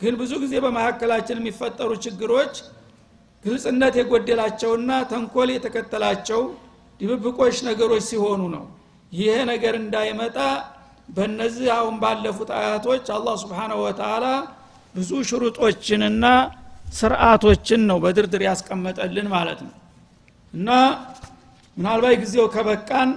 ግን 0.00 0.14
ብዙ 0.20 0.32
ጊዜ 0.44 0.54
በመካከላችን 0.64 1.40
የሚፈጠሩ 1.40 1.90
ችግሮች 2.04 2.54
ግልጽነት 3.44 3.94
የጎደላቸውና 3.98 4.90
ተንኮል 5.10 5.48
የተከተላቸው 5.52 6.40
ድብብቆች 7.02 7.56
ነገሮች 7.68 8.04
ሲሆኑ 8.08 8.42
ነው። 8.54 8.64
ይሄ 9.12 9.30
ነገር 9.50 9.74
እንዳይመጣ 9.80 10.36
በእነዚህ 11.08 11.68
አሁን 11.76 11.94
ባለፉት 12.02 12.50
አያቶች 12.58 13.06
አላህ 13.16 13.34
ስብሓናሁ 13.42 13.78
ወተላ 13.84 14.24
ብዙ 14.94 15.10
ሽሩጦችንና 15.28 16.24
ስርዓቶችን 16.94 17.80
ነው 17.90 17.98
በድርድር 18.04 18.42
ያስቀመጠልን 18.46 19.28
ማለት 19.34 19.60
ነው። 19.66 19.74
እና 20.54 20.68
ምናልባት 21.76 22.16
ጊዜው 22.22 22.46
ከበቃን 22.54 23.10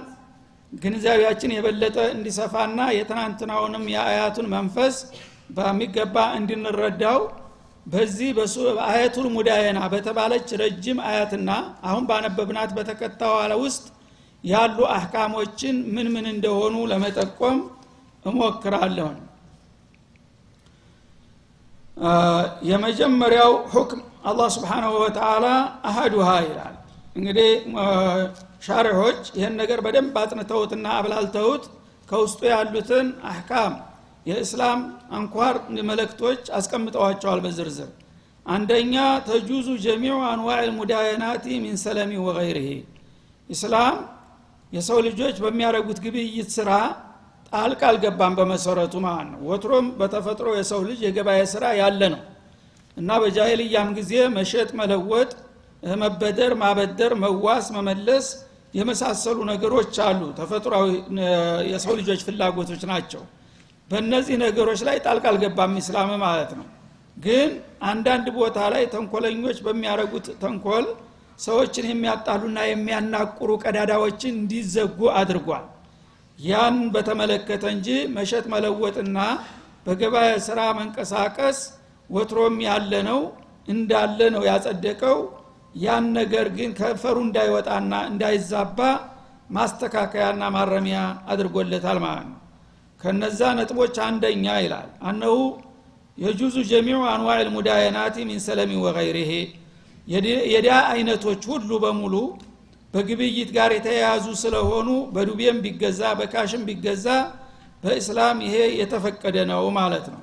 ግንዛቤያችን 0.72 1.50
የበለጠ 1.54 1.96
እንዲሰፋና 2.14 2.80
የትናንትናውንም 2.96 3.84
የአያቱን 3.94 4.46
መንፈስ 4.54 4.96
በሚገባ 5.56 6.16
እንድንረዳው 6.38 7.18
በዚህ 7.86 8.28
አያቱል 8.86 9.26
ሙዳየና 9.34 9.80
በተባለች 9.92 10.48
ረጅም 10.62 10.98
አያትና 11.08 11.50
አሁን 11.88 12.04
ባነበብናት 12.08 12.70
በተከታዋለ 12.78 13.52
ውስጥ 13.62 13.84
ያሉ 14.44 14.78
አህካሞችን 14.94 15.76
ምን 15.94 16.08
ምን 16.14 16.26
እንደሆኑ 16.32 16.74
ለመጠቆም 16.90 17.58
እሞክራለሁን 18.24 19.16
የመጀመሪያው 22.68 23.52
ሁክም 23.72 24.00
አላህ 24.30 24.48
ስብሓናሁ 24.56 24.92
ወተላ 25.02 25.46
አሀዱሃ 25.88 26.30
ይላል። 26.46 26.74
እንግዲህ 27.16 27.50
ሻሪሖች 28.66 29.22
ይህን 29.36 29.54
ነገር 29.60 29.78
በደንብ 29.86 30.16
አጥንተውትና 30.22 30.86
አብላልተውት 30.96 31.64
ከውስጡ 32.08 32.40
ያሉትን 32.50 33.06
አህካም 33.30 33.72
የእስላም 34.26 34.80
አንኳር 35.16 35.56
መለክቶች 35.88 36.42
አስቀምጠዋቸዋል 36.58 37.40
በዝርዝር። 37.44 37.90
አንደኛ 38.46 38.94
ተጁዙ 39.28 39.68
ጀሚዑ 39.84 40.16
አንዋዕ 40.30 40.60
ልሙዳየናቲ 40.68 41.44
ሚን 41.64 41.76
ሰለሚ 41.84 42.12
ወገይርህ። 42.26 42.68
ኢስላም 43.50 43.96
የሰው 44.72 44.98
ልጆች 45.06 45.36
በሚያደረጉት 45.44 45.98
ግብይት 46.04 46.48
ስራ 46.56 46.70
ጣልቃ 47.52 47.82
አልገባም 47.90 48.34
በመሰረቱ 48.38 48.94
ማለት 49.04 49.28
ነው። 49.32 49.40
ወትሮም 49.50 49.86
በተፈጥሮ 49.98 50.48
የሰው 50.58 50.80
ልጅ 50.88 50.98
የገበያ 51.06 51.42
ስራ 51.52 51.64
ያለ 51.80 52.00
ነው 52.14 52.22
እና 52.96 53.10
በጃይልያም 53.22 53.88
ጊዜ 53.98 54.12
መሸጥ 54.36 54.68
መለወጥ 54.80 55.30
መበደር 56.02 56.52
ማበደር 56.62 57.12
መዋስ 57.22 57.66
መመለስ 57.76 58.26
የመሳሰሉ 58.74 59.38
ነገሮች 59.50 59.94
አሉ። 60.06 60.20
ተፈጥሯዊ 60.38 60.88
የሰው 61.72 61.94
ልጆች 62.00 62.20
ፍላጎቶች 62.26 62.82
ናቸው 62.92 63.22
በእነዚህ 63.88 64.36
ነገሮች 64.42 64.80
ላይ 64.88 64.96
ጣልቃ 65.04 65.24
አልገባም 65.32 65.74
ኢስላም 65.80 66.10
ማለት 66.24 66.50
ነው። 66.58 66.66
ግን 67.16 67.50
አንዳንድ 67.90 68.26
ቦታ 68.38 68.58
ላይ 68.72 68.84
ተንኮለኞች 68.94 69.58
በሚያደረጉት 69.66 70.26
ተንኮል 70.42 70.86
ሰዎችን 71.38 71.86
የሚያጣሉና 71.90 72.58
የሚያናቁሩ 72.68 73.50
ቀዳዳዎችን 73.64 74.34
እንዲዘጉ 74.36 74.98
አድርጓል። 75.20 75.64
ያን 76.38 76.76
በተመለከተ 76.94 77.64
እንጂ 77.74 77.88
መሸጥ 78.16 78.44
መለወጥና 78.54 79.18
በገበያ 79.86 80.30
ስራ 80.46 80.60
መንቀሳቀስ 80.78 81.58
ወትሮም 82.10 82.56
ያለ 82.66 82.92
ነው 83.08 83.20
እንዳለ 83.68 84.18
ነው 84.34 84.42
ያጸደቀው። 84.50 85.18
ያን 85.76 86.04
ነገር 86.18 86.46
ግን 86.58 86.70
ከፈሩ 86.78 87.16
እንዳይወጣና 87.26 87.94
እንዳይዛባ 88.10 88.78
ማስተካከያና 89.56 90.44
ማረሚያ 90.54 90.98
አድርጎለታል 91.32 91.98
ማለት 92.04 92.26
ነው 92.30 92.38
ከነዛ 93.00 93.40
ነጥቦች 93.58 93.96
አንደኛ 94.06 94.46
ይላል። 94.64 94.88
አነሁ 95.08 95.36
የጁዙ 96.18 96.56
ጀሚዑ 96.70 97.00
አንዋዕ 97.12 97.38
ልሙዳየናቲ 97.46 98.16
ሚን 98.28 98.40
ሰለሚ 98.46 98.72
ወገይርሄ 98.84 99.32
የዳ 100.52 100.68
አይነቶች 100.92 101.42
ሁሉ 101.50 101.70
በሙሉ 101.82 102.14
በግብይት 102.94 103.50
ጋር 103.56 103.70
የተያያዙ 103.76 104.26
ስለሆኑ 104.42 104.88
በዱቤም 105.14 105.58
ቢገዛ 105.64 106.00
በካሽም 106.18 106.62
ቢገዛ 106.68 107.06
በእስላም 107.82 108.38
ይሄ 108.46 108.56
የተፈቀደ 108.80 109.36
ነው 109.50 109.64
ማለት 109.78 110.06
ነው። 110.12 110.22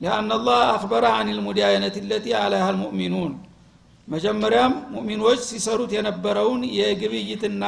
ሊአን 0.00 0.28
አላህ 0.36 0.60
አክበረ 0.72 1.04
አን 1.18 1.28
ልሙዳየነት 1.36 1.96
ለቲ 2.10 2.26
አለሃ 2.40 2.64
ልሙእሚኑን። 2.74 3.32
መጀመሪያም 4.08 4.72
ሙእሚኖች 4.94 5.40
ሲሰሩት 5.50 5.92
የነበረውን 5.96 6.62
የግብይትና 6.78 7.64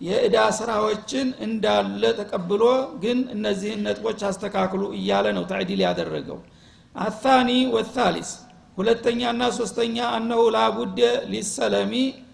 የእዳ 0.00 0.36
ስራዎችን 0.56 1.28
እንዳለ 1.46 2.02
ተቀብሎ 2.18 2.62
ግን 3.02 3.18
እነዚህን 3.34 3.84
ነጥቦች 3.86 4.20
አስተካክሉ 4.28 4.82
እያለ 4.98 5.26
ነው 5.36 5.44
ታዕዲል 5.50 5.80
ያደረገው። 5.86 6.38
አታኒ 6.94 7.50
ወታሊስ 7.74 8.30
ሁለተኛና 8.78 9.42
ሶስተኛ 9.58 9.96
አነሁ 10.16 10.42
ላቡደ 10.56 11.00
ሊሰለሚ 11.32 11.92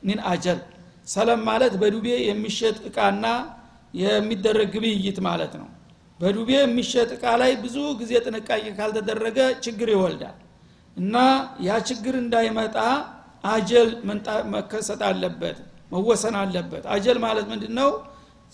ምን 0.09 0.21
አጀል። 0.31 0.61
ሰለም 1.07 1.41
ማለት 1.49 1.75
በዱቤ 1.83 2.07
የሚሸጥ 2.29 2.77
እቃና 2.89 3.25
የሚደረግ 3.95 4.69
ግብይት 4.75 5.19
ማለት 5.27 5.55
ነው። 5.61 5.69
በዱቤ 6.21 6.51
የሚሸጥ 6.57 7.09
እቃ 7.17 7.25
ላይ 7.41 7.53
ብዙ 7.63 7.77
ጊዜ 8.01 8.13
ጥንቃቄ 8.27 8.65
ካልተደረገ 8.79 9.39
ችግር 9.65 9.89
ይወልዳል 9.95 10.37
እና 10.97 11.15
ያ 11.67 11.79
ችግር 11.89 12.15
እንዳይመጣ 12.21 12.77
አጀል 13.45 13.89
መከሰት 14.55 15.01
አለበት 15.09 15.59
መወሰን 15.93 16.35
አለበት። 16.41 16.85
አጀል 16.95 17.19
ማለት 17.25 17.47
ምንድ 17.51 17.65
ነው 17.79 17.91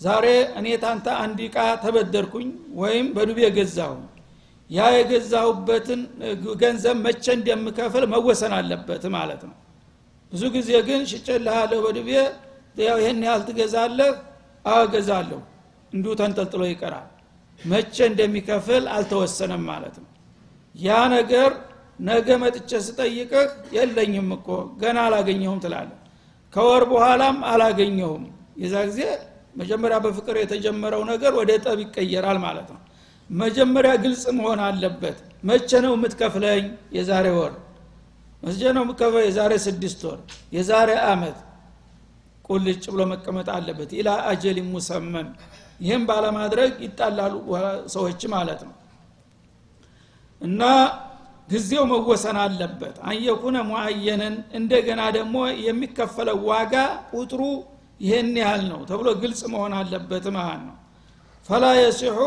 ዛሬ 0.01 0.25
እኔ 0.59 0.67
ታንተ 0.83 1.07
አንድ 1.23 1.39
እቃ 1.47 1.55
ተበደርኩኝ 1.83 2.47
ወይም 2.81 3.07
በዱቤ 3.15 3.39
ገዛሁኝ 3.57 4.03
ያ 4.69 4.87
የገዛሁበትን 4.95 6.01
ገንዘብ 6.61 6.97
መቼ 7.05 7.25
እንደምከፍል 7.37 8.03
መወሰን 8.11 8.53
አለበት 8.57 9.03
ማለት 9.15 9.41
ነው። 9.49 9.55
ብዙ 10.31 10.43
ጊዜ 10.55 10.71
ግን 10.87 11.01
ሽጭልሃለሁ 11.11 11.79
በዱቤ 11.85 12.09
ያው 12.81 12.97
ይህን 13.01 13.21
ያህል 13.27 13.41
ትገዛለህ? 13.47 14.11
አገዛለሁ 14.65 15.39
እንዲሁ 15.93 16.11
ተንጠልጥሎ 16.19 16.61
ይቀራል። 16.69 17.07
መቼ 17.59 17.95
እንደሚከፍል 18.09 18.83
አልተወሰነም 18.95 19.63
ማለት 19.69 19.95
ነው። 20.01 20.09
ያ 20.75 20.97
ነገር 21.15 21.49
ነገ 21.99 22.27
መጥቼ 22.43 22.71
ስጠይቅህ 22.85 23.47
የለኝም 23.75 24.29
እኮ 24.37 24.47
ገና 24.81 24.97
አላገኘሁም 25.07 25.59
ትላለ 25.63 25.89
ከወር 26.53 26.83
በኋላም 26.91 27.37
አላገኘሁም 27.49 28.23
የዛ 28.61 28.75
ጊዜ 28.89 29.01
መጀመሪያ 29.55 29.97
በፍቅር 30.03 30.35
የተጀመረው 30.39 31.01
ነገር 31.09 31.31
ወደ 31.39 31.51
ጠብ 31.63 31.79
ይቀየራል 31.83 32.37
ማለት 32.43 32.67
ነው። 32.73 32.79
መጀመሪያ 33.29 33.91
ግልጽ 34.03 34.23
መሆን 34.37 34.59
አለበት። 34.67 35.17
መቼ 35.43 35.69
ነው 35.85 35.91
የምትከፍለኝ? 35.95 36.63
የዛሬ 36.97 37.27
ወር። 37.37 37.53
መቼ 38.43 38.59
ነው 38.75 38.83
የምትከፍለው 38.85 39.23
የዛሬ 39.27 39.53
ስድስት 39.65 40.01
ወር። 40.07 40.19
የዛሬ 40.55 40.89
አመት። 41.09 41.37
ቁልጭ 42.49 42.83
ብሎ 42.93 43.01
መቀመጥ 43.11 43.47
አለበት። 43.55 43.89
ኢላ 43.97 44.09
አጀል 44.29 44.57
ሙሰመን። 44.71 45.27
ይህም 45.79 46.03
ባለማድረግ 46.09 46.71
ይጣላሉ 46.85 47.33
ሰዎች 47.95 48.21
ማለት 48.33 48.61
ነው። 48.67 48.73
እና 50.41 50.61
ጊዜው 51.49 51.83
መወሰን 51.91 52.37
አለበት። 52.43 52.95
አንየኩነ 53.09 53.57
ሙአየንን 53.69 54.35
እንደገና 54.59 55.01
ደግሞ 55.17 55.35
የሚከፈለው 55.65 56.37
ዋጋ 56.49 56.73
ቁጥሩ 57.13 57.41
ይህን 58.01 58.33
ያህል 58.41 58.63
ነው 58.71 58.81
ተብሎ 58.89 59.07
ግልጽ 59.21 59.41
መሆን 59.53 59.73
አለበት 59.79 60.25
ማለት 60.37 60.61
ነው። 60.67 60.75
ፈላ 61.49 61.65
የሲሑ 61.79 62.17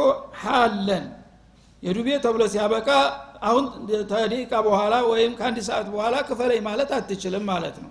ሓለን 0.43 1.05
የዱቤ 1.83 2.09
ተብሎ 2.25 2.43
ሲያበቃ 2.53 2.89
አሁን 3.43 3.65
ተደቂቃ 4.11 4.53
በኋላ 4.67 4.95
ወይም 5.11 5.33
ከአንድ 5.39 5.59
ሰዓት 5.69 5.87
በኋላ 5.95 6.17
ክፈለኝ 6.29 6.61
ማለት 6.69 6.91
አትችልም 6.99 7.45
ማለት 7.53 7.77
ነው። 7.85 7.91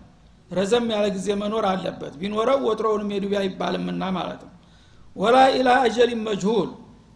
ረዘም 0.52 0.86
ያለ 0.94 1.06
ጊዜ 1.16 1.28
መኖር 1.42 1.66
አለበት። 1.72 2.14
ቢኖረው 2.22 2.60
ወትሮውንም 2.68 3.10
የዱቤ 3.16 3.34
አይባልምና 3.42 4.04
ማለት 4.18 4.42
ነው። 4.46 4.54
ወላ 5.16 5.38
ኢላ 5.58 5.70
አጀሊን 5.86 6.22
መጅሁል 6.28 6.70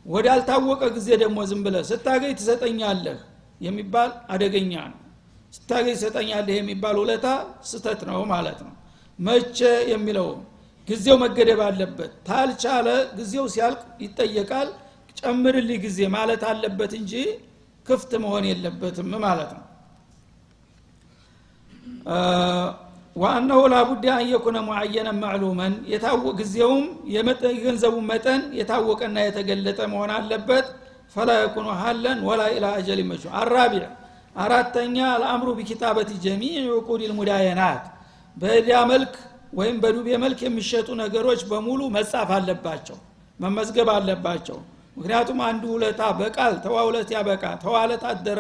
ወዳልታወቀ 0.06 0.82
ጊዜ 0.98 1.10
ደግሞ 1.24 1.38
ዝም 1.50 1.62
ብለ 1.66 1.76
ስታገኝ 1.90 2.34
ትሰጠኛለህ 2.40 3.20
የሚባል 3.62 4.12
አደገኛ 4.30 4.74
ነው። 4.92 5.00
ስታገኝ 5.54 5.96
ትሰጠኛለህ 5.98 6.56
የሚባል 6.58 6.96
ውለታ 7.02 7.28
ስተት 7.64 8.02
ነው 8.10 8.20
ማለት 8.32 8.60
ነው። 8.66 8.74
መቼ 9.20 9.60
የሚለውም 9.92 10.40
ጊዜው 10.88 11.18
መገደብ 11.22 11.62
አለበት። 11.68 12.12
ታልቻለ 12.28 12.88
ጊዜው 13.18 13.46
ሲያልቅ 13.54 13.84
ይጠየቃል። 14.02 14.68
ጨምርልኝ 15.20 15.78
ጊዜ 15.86 16.00
ማለት 16.16 16.42
አለበት 16.50 16.92
እንጂ 17.00 17.14
ክፍት 17.88 18.12
መሆን 18.24 18.44
የለበትም 18.50 19.12
ማለት 19.24 19.52
ነው። 19.58 19.64
ዋአነሁ 23.16 23.60
ላቡድ 23.74 24.06
አንየኩነ 24.14 24.58
ሙዓየነ 24.68 25.10
ማዕሉመን 25.20 25.74
ጊዜውም 26.40 26.82
የገንዘቡ 27.14 27.96
መጠን 28.10 28.42
የታወቀና 28.60 29.18
የተገለጠ 29.26 29.80
መሆን 29.94 30.12
አለበት 30.18 30.68
ፈላ 31.14 31.32
የኩኑ 31.40 31.68
ሀለን 31.82 32.20
ወላ 32.28 32.42
ኢላ 32.54 32.66
አጀል 32.78 33.02
መቹ 33.10 33.24
አራቢዕ 33.42 33.84
አራተኛ 34.36 34.98
አልአምሩ 35.12 35.50
ቢኪታበት 35.58 36.10
ጀሚዕ 36.24 36.56
ዕቁድ 36.74 37.02
ልሙዳየናት 37.10 37.84
በእዳ 38.38 38.70
መልክ 38.92 39.14
ወይም 39.60 39.76
በዱቤ 39.84 40.08
መልክ 40.24 40.40
የሚሸጡ 40.46 40.88
ነገሮች 41.02 41.42
በሙሉ 41.52 41.82
መጻፍ 41.96 42.32
አለባቸው 42.38 42.98
መመዝገብ 43.40 43.90
አለባቸው። 43.94 44.58
ምክንያቱም 44.98 45.40
አንዱ 45.48 45.64
ውለታ 45.74 46.02
በቃል 46.20 46.54
ተዋውለት 46.66 47.10
ያበቃ 47.16 47.44
ተዋለት 47.64 48.04
አደረ 48.12 48.40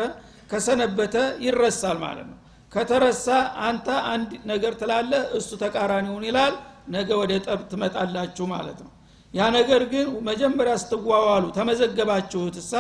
ከሰነበተ 0.52 1.16
ይረሳል 1.46 1.98
ማለት 2.04 2.28
ነው። 2.32 2.38
ከተረሳ 2.72 3.26
አንተ 3.68 3.88
አንድ 4.14 4.32
ነገር 4.52 4.74
ትላለህ 4.82 5.24
እሱ 5.38 5.50
ተቃራኒውን 5.64 6.24
ይላል 6.30 6.54
ነገ 6.96 7.10
ወደ 7.22 7.34
ጠብ 7.46 7.62
ትመጣላችሁ 7.72 8.46
ማለት 8.54 8.80
ነው 8.86 8.92
ያ 9.36 9.48
ነገር 9.56 9.82
ግን 9.94 10.08
መጀመሪያ 10.28 10.74
ስትዋዋሉ 10.82 11.46
ተመዘገባችሁት 11.58 12.56
እሳ 12.62 12.74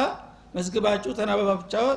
መዝግባችሁ 0.55 1.11
ተናበባብቻው 1.19 1.87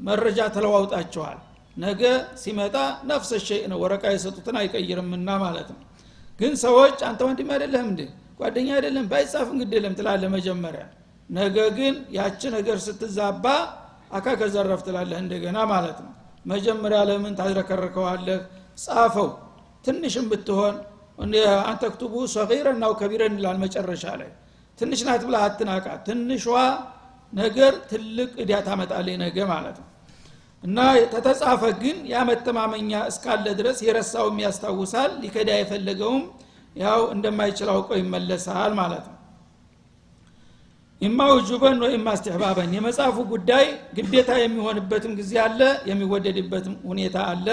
መረጃ 0.00 0.38
ተለዋውጣችኋል። 0.54 1.38
ነገ 1.76 2.02
ሲመጣ 2.42 2.76
ነፍሰ 3.10 3.32
ሸይ 3.46 3.60
ነው 3.70 3.78
ወረቃ 3.82 4.04
የሰጡትን 4.12 4.56
አይቀይርምና 4.60 5.28
ማለት 5.44 5.68
ነው። 5.74 5.80
ግን 6.40 6.52
ሰዎች 6.64 6.96
አንተ 7.08 7.20
ወንድም 7.28 7.48
አይደለም 7.54 7.86
እንዴ? 7.90 8.00
ጓደኛ 8.40 8.68
አይደለም? 8.76 9.04
ባይጻፍ 9.12 9.48
እንግዲህ 9.54 9.78
ትላለ 9.98 10.22
መጀመሪያ። 10.36 10.84
ነገ 11.30 11.56
ግን 11.78 11.94
ያቺ 12.10 12.40
ነገር 12.56 12.76
ስትዛባ 12.78 13.44
አካ 14.12 14.26
ከዘረፍ 14.40 14.80
ትላለህ 14.86 15.18
እንደገና 15.24 15.58
ማለት 15.72 15.98
ነው። 16.04 16.12
መጀመሪያ 16.46 16.98
ለምን 17.08 17.32
ታዝረከርከዋለህ? 17.40 18.38
ጻፈው። 18.84 19.28
ትንሽም 19.84 20.26
ብትሆን 20.30 20.76
አንተ 21.68 21.82
ክቱቡ 21.92 22.14
ሰጊረን 22.34 22.78
ናው 22.82 22.92
ከቢረን 23.00 23.34
ይላል 23.38 23.56
መጨረሻ 23.62 24.04
ላይ። 24.20 24.30
ትንሽ 24.78 25.00
ናት 25.06 25.22
ብላ 25.28 25.36
አትናቃት። 25.46 26.00
ትንሿ 26.08 26.44
ነገር 27.32 27.72
ትልቅ 27.90 28.30
እዳ 28.42 28.52
ታመጣለች 28.66 29.16
ነገ 29.22 29.38
ማለት 29.50 29.76
ነው። 29.82 29.86
እና 30.62 30.78
ተተጻፈ 31.12 31.62
ግን 31.82 31.96
ያ 32.12 32.22
መተማመኛ 32.28 32.92
እስካለ 33.10 33.46
ድረስ 33.58 33.78
የረሳውም 33.86 34.38
ያስታውሳል 34.44 35.10
ሊከዳ 35.22 35.50
የፈለገውም 35.58 36.22
ያው 36.76 37.00
እንደማይችል 37.14 37.68
አውቀው 37.74 37.98
ይመለሳል 38.00 38.72
ማለት 38.80 39.04
ነው። 39.10 39.14
ኢማ 41.00 41.18
ውጁበን 41.32 41.76
ወይማ 41.84 42.06
እስትሕባበን 42.16 42.70
የመጽሐፉ 42.76 43.16
ጉዳይ 43.32 43.66
ግዴታ 43.96 44.30
የሚሆንበትም 44.40 45.12
ጊዜ 45.20 45.32
አለ 45.44 45.60
የሚወደድበትም 45.90 46.74
ሁኔታ 46.88 47.16
አለ። 47.32 47.46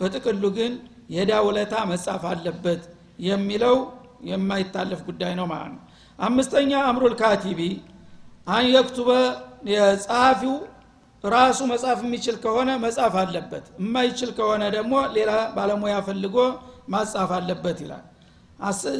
በጥቅሉ 0.00 0.44
ግን 0.58 0.72
የዳ 1.10 1.32
ውለታ 1.46 1.74
መጻፍ 1.90 2.22
አለበት 2.30 2.82
የሚለው 3.18 3.76
የማይታለፍ 4.30 5.00
ጉዳይ 5.08 5.32
ነው 5.38 5.46
ማለት 5.52 5.72
ነው። 5.72 5.80
አምስተኛ 6.18 6.72
አምሩል 6.88 7.14
ካቲቢ 7.20 7.60
አን 8.46 8.66
የክቱበ 8.70 9.10
የጸሐፊው 9.72 10.54
ራሱ 11.24 11.60
መጻፍ 11.72 11.98
የሚችል 12.04 12.36
ከሆነ 12.44 12.70
መጻፍ 12.84 13.14
አለበት 13.20 13.64
የማይችል 13.80 14.30
ከሆነ 14.38 14.62
ደግሞ 14.76 14.94
ሌላ 15.16 15.32
ባለሙያ 15.56 15.96
ፈልጎ 16.08 16.36
ማጻፍ 16.94 17.30
አለበት 17.36 17.78
ይላል። 17.84 18.02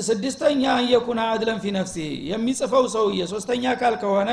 ስድስተኛ 0.07 0.63
አንየኩና 0.77 1.21
አድለን 1.33 1.59
ፊ 1.63 1.73
ነፍሲ 1.77 1.97
የሚጽፈው 2.31 2.85
ሰውዬ 2.95 3.27
ሶስተኛ 3.33 3.65
አካል 3.75 3.95
ከሆነ 4.03 4.31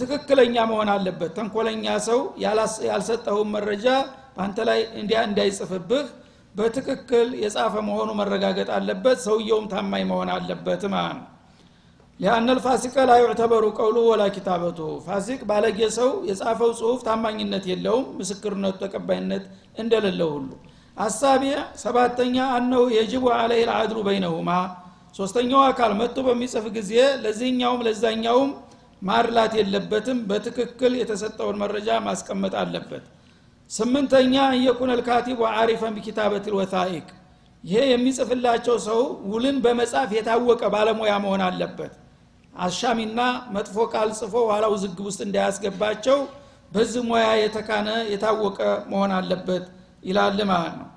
ትክክለኛ 0.00 0.56
መሆን 0.70 0.90
አለበት። 0.92 1.30
ተንኮለኛ 1.38 1.86
ሰው 2.06 2.20
ያልሰጠውን 2.86 3.48
መረጃ 3.56 3.86
በአንተ 4.36 4.58
ላይ 4.68 4.80
እንዳይጽፍብህ 5.24 6.06
በትክክል 6.56 7.28
የጻፈ 7.40 7.74
መሆኑ 7.88 8.10
መረጋገጥ 8.20 8.68
አለበት 8.76 9.18
ሰውየውም 9.24 9.66
ታማኝ 9.72 10.04
መሆን 10.10 10.28
አለበት 10.34 10.82
ማለት 10.92 11.16
ነው። 11.18 11.24
ሊአነ 12.20 12.48
ልፋሲቀ 12.58 12.94
ላ 13.08 13.14
ቀውሉ 13.78 13.96
ወላ 14.06 14.22
ኪታበቱ። 14.36 14.78
ፋሲቅ 15.06 15.40
ባለጌ 15.50 15.78
ሰው 15.98 16.10
የጻፈው 16.28 16.70
ጽሁፍ 16.78 17.00
ታማኝነት 17.08 17.64
የለውም 17.72 18.06
ምስክርነቱ 18.20 18.76
ተቀባይነት 18.84 19.44
እንደሌለው 19.78 20.30
ሁሉ። 20.36 20.48
አሳቢዕ 20.96 21.56
ሰባተኛ 21.82 22.36
አነሁ 22.54 22.84
የጅቡ 22.96 23.24
አለህ 23.36 23.60
ልአድሉ 23.68 23.98
በይነሁማ። 24.06 24.50
ሶስተኛው 25.18 25.60
አካል 25.66 25.92
መጥቶ 26.00 26.24
በሚጽፍ 26.26 26.64
ጊዜ 26.76 26.92
ለዚህኛውም 27.22 27.84
ለዛኛውም 27.86 28.50
ማድላት 29.02 29.52
የለበትም 29.58 30.18
በትክክል 30.30 30.92
የተሰጠውን 31.00 31.60
መረጃ 31.62 31.98
ማስቀመጥ 32.06 32.54
አለበት 32.62 33.04
ስምንተኛ 33.70 34.34
እየኩነ 34.56 34.90
ልካቲቡ 34.98 35.38
አሪፈን 35.52 35.94
ቢኪታበት 35.96 36.44
ልወታኢቅ 36.52 37.06
ይሄ 37.64 37.78
የሚጽፍላቸው 37.90 38.76
ሰው 38.86 39.00
ውልን 39.30 39.56
በመጻፍ 39.64 40.10
የታወቀ 40.16 40.62
ባለሙያ 40.74 41.12
መሆን 41.24 41.42
አለበት። 41.46 41.94
አሻሚና 42.54 43.20
መጥፎ 43.54 43.76
ቃል 43.92 44.10
ጽፎ 44.18 44.34
ኋላ 44.50 44.64
ውዝግብ 44.74 45.06
ውስጥ 45.08 45.20
እንዳያስገባቸው 45.26 46.18
በዚህ 46.72 47.02
ሙያ 47.08 47.26
የተካነ 47.42 47.88
የታወቀ 48.12 48.60
መሆን 48.92 49.12
አለበት 49.18 49.64
ይላል 50.08 50.38
ማለት 50.50 50.76
ነው። 50.80 50.88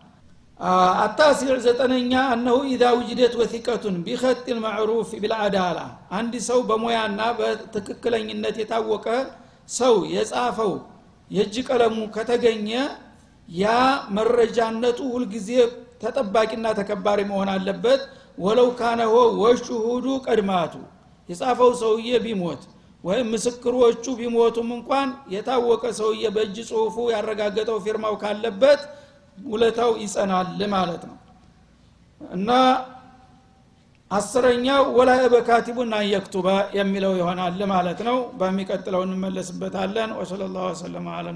አታሲዕ 1.03 1.51
ዘጠነኛ 1.65 2.13
አነሁ 2.31 2.57
ኢዛ 2.71 2.85
ውጅደት 2.97 3.33
ወሲቀቱን 3.41 3.97
ቢኸጥ 4.05 4.39
ልማዕሩፍ 4.49 5.09
ቢልአዳላ 5.21 5.79
አንድ 6.19 6.33
ሰው 6.47 6.59
በሙያና 6.69 7.19
በትክክለኝነት 7.39 8.55
የታወቀ 8.61 9.05
ሰው 9.71 9.95
የጻፈው 10.15 10.73
የእጅ 11.31 11.55
ቀለሙ 11.67 11.97
ከተገኘ 12.15 12.69
ያ 13.49 13.65
መረጃነቱ 14.17 14.99
ሁልጊዜ 15.13 15.49
ተጠባቂና 16.03 16.67
ተከባሪ 16.79 17.19
መሆን 17.29 17.49
አለበት። 17.53 18.01
ወለው 18.37 18.67
ካነሆ 18.79 19.13
ወሹሁዱ 19.41 20.05
ቀድማቱ። 20.25 20.73
የጻፈው 21.29 21.71
ሰውዬ 21.81 22.09
ቢሞት 22.25 22.61
ወይም 23.03 23.27
ምስክሮቹ 23.33 24.05
ቢሞቱም 24.19 24.69
እንኳን 24.77 25.09
የታወቀ 25.33 25.83
ሰውዬ 25.99 26.23
በእጅ 26.35 26.57
ጽሁፉ 26.69 26.95
ያረጋገጠው 27.13 27.77
ፊርማው 27.85 28.15
ካለበት 28.23 28.81
ውለታው 29.37 29.91
ይጸናል 30.01 30.47
ማለት 30.73 31.03
ነው። 31.09 31.17
እና 32.21 32.49
አስረኛው 34.11 34.83
ወላ 34.95 35.11
በካቲቡና 35.33 35.95
የክቱበ 36.07 36.47
የሚለው 36.77 37.11
ይሆናል 37.19 37.59
ማለት 37.71 37.99
ነው። 38.07 38.17
በሚቀጥለው 38.39 39.01
እንመለስበታለን። 39.05 40.11
ወሰለ 40.19 40.41
ላሁ 40.53 40.65
ወሰለም 40.71 41.07
አለ 41.15 41.27